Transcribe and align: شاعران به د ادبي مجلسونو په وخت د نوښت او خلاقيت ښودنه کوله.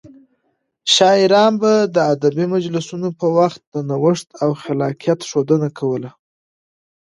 شاعران 0.95 1.53
به 1.61 1.73
د 1.95 1.97
ادبي 2.13 2.45
مجلسونو 2.55 3.07
په 3.19 3.27
وخت 3.37 3.61
د 3.73 3.75
نوښت 3.89 4.27
او 4.43 4.49
خلاقيت 4.61 5.19
ښودنه 5.29 5.69
کوله. 5.79 6.09